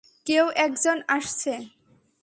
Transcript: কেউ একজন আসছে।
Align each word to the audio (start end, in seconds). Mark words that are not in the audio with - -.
কেউ 0.25 0.45
একজন 0.57 0.97
আসছে। 1.07 1.53